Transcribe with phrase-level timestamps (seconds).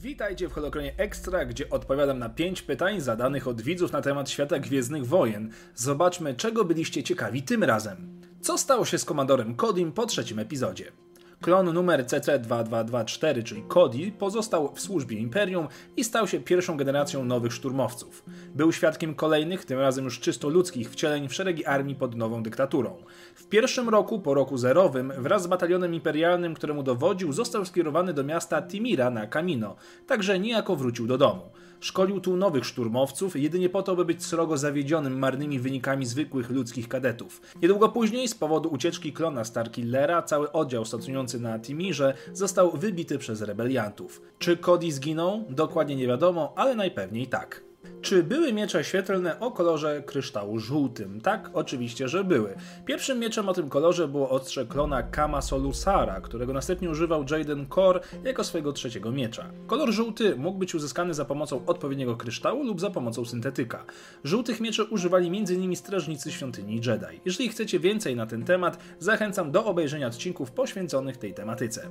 [0.00, 4.58] Witajcie w Holokronie Extra, gdzie odpowiadam na 5 pytań zadanych od widzów na temat świata
[4.58, 5.50] Gwiezdnych Wojen.
[5.74, 8.20] Zobaczmy, czego byliście ciekawi tym razem.
[8.40, 10.92] Co stało się z komandorem Kodim po trzecim epizodzie?
[11.40, 17.52] Klon numer CC2224, czyli Cody, pozostał w służbie Imperium i stał się pierwszą generacją nowych
[17.52, 18.24] szturmowców.
[18.54, 22.96] Był świadkiem kolejnych, tym razem już czysto ludzkich wcieleń w szeregi armii pod nową dyktaturą.
[23.34, 28.24] W pierwszym roku, po roku zerowym, wraz z batalionem imperialnym, któremu dowodził, został skierowany do
[28.24, 29.76] miasta Timira na Camino,
[30.06, 31.42] także niejako wrócił do domu.
[31.80, 36.88] Szkolił tu nowych szturmowców, jedynie po to, by być srogo zawiedzionym marnymi wynikami zwykłych ludzkich
[36.88, 37.40] kadetów.
[37.62, 43.42] Niedługo później, z powodu ucieczki klona Starkillera, cały oddział stacjonujący na Timirze został wybity przez
[43.42, 44.22] rebeliantów.
[44.38, 45.44] Czy Cody zginął?
[45.50, 47.67] Dokładnie nie wiadomo, ale najpewniej tak.
[48.02, 51.20] Czy były miecze świetlne o kolorze kryształu żółtym?
[51.20, 52.54] Tak, oczywiście, że były.
[52.84, 58.00] Pierwszym mieczem o tym kolorze było ostrze klona Kama Solusara, którego następnie używał Jaden Kor
[58.24, 59.44] jako swojego trzeciego miecza.
[59.66, 63.84] Kolor żółty mógł być uzyskany za pomocą odpowiedniego kryształu lub za pomocą syntetyka.
[64.24, 65.76] Żółtych mieczy używali m.in.
[65.76, 67.20] strażnicy świątyni Jedi.
[67.24, 71.90] Jeżeli chcecie więcej na ten temat, zachęcam do obejrzenia odcinków poświęconych tej tematyce.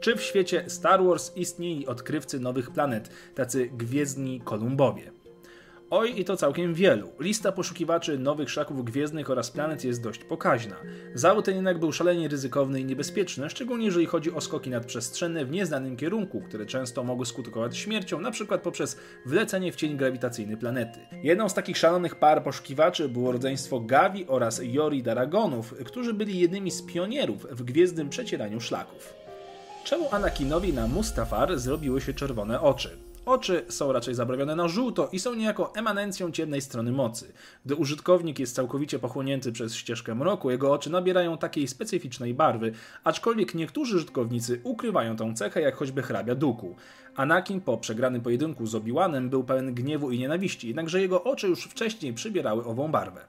[0.00, 5.19] Czy w świecie Star Wars istnieli odkrywcy nowych planet, tacy gwiezdni Kolumbowie?
[5.92, 7.08] Oj, i to całkiem wielu.
[7.20, 10.76] Lista poszukiwaczy nowych szlaków gwiezdnych oraz planet jest dość pokaźna.
[11.14, 15.50] Zawód ten jednak był szalenie ryzykowny i niebezpieczny, szczególnie jeżeli chodzi o skoki nadprzestrzenne w
[15.50, 18.58] nieznanym kierunku, które często mogły skutkować śmiercią, np.
[18.58, 21.00] poprzez wlecenie w cień grawitacyjny planety.
[21.22, 26.70] Jedną z takich szalonych par poszukiwaczy było rodzeństwo Gavi oraz Yori Daragonów, którzy byli jednymi
[26.70, 29.14] z pionierów w gwiezdnym przecieraniu szlaków.
[29.84, 33.09] Czemu Anakinowi na Mustafar zrobiły się czerwone oczy?
[33.26, 37.32] Oczy są raczej zabarwione na żółto i są niejako emanencją ciemnej strony mocy.
[37.64, 42.72] Gdy użytkownik jest całkowicie pochłonięty przez ścieżkę mroku, jego oczy nabierają takiej specyficznej barwy,
[43.04, 46.76] aczkolwiek niektórzy użytkownicy ukrywają tą cechę, jak choćby hrabia Duku.
[47.16, 51.64] Anakin po przegranym pojedynku z Obi-Wanem był pełen gniewu i nienawiści, jednakże jego oczy już
[51.64, 53.20] wcześniej przybierały ową barwę.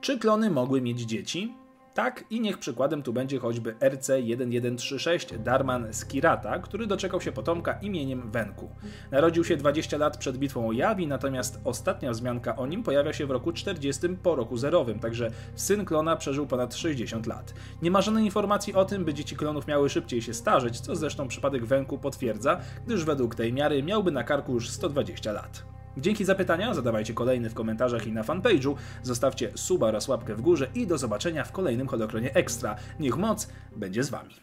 [0.00, 1.54] Czy klony mogły mieć dzieci?
[2.00, 8.30] Tak i niech przykładem tu będzie choćby RC1136 Darman Skirata, który doczekał się potomka imieniem
[8.30, 8.70] Wenku.
[9.10, 13.26] Narodził się 20 lat przed bitwą o Jawi, natomiast ostatnia wzmianka o nim pojawia się
[13.26, 17.54] w roku 40 po roku zerowym, także syn klona przeżył ponad 60 lat.
[17.82, 21.28] Nie ma żadnej informacji o tym, by dzieci klonów miały szybciej się starzeć, co zresztą
[21.28, 25.79] przypadek Wenku potwierdza, gdyż według tej miary miałby na karku już 120 lat.
[26.00, 30.40] Dzięki za pytania, zadawajcie kolejne w komentarzach i na fanpage'u, zostawcie suba oraz łapkę w
[30.40, 32.76] górze i do zobaczenia w kolejnym Holokronie Extra.
[33.00, 34.34] Niech moc będzie z Wami.